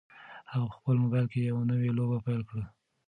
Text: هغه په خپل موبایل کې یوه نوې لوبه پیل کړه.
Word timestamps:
هغه 0.51 0.65
په 0.69 0.75
خپل 0.79 0.95
موبایل 1.03 1.27
کې 1.31 1.39
یوه 1.49 1.63
نوې 1.71 1.89
لوبه 1.97 2.17
پیل 2.25 2.41
کړه. 2.49 2.63